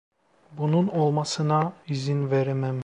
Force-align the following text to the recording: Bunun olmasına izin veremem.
Bunun 0.51 0.87
olmasına 0.87 1.73
izin 1.87 2.31
veremem. 2.31 2.79